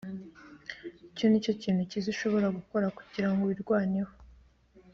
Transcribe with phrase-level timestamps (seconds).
[1.09, 4.11] Icyo ni cyo kintu cyiza ushobora gukora kugira ngo wirwaneho.